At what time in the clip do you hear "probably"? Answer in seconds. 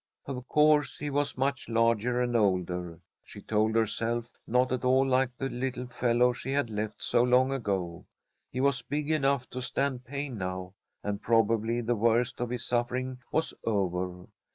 11.21-11.81